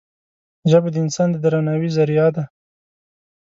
ژبه 0.69 0.89
د 0.91 0.95
انسان 1.05 1.27
د 1.31 1.35
درناوي 1.43 1.89
زریعه 1.97 2.27
ده 2.35 2.43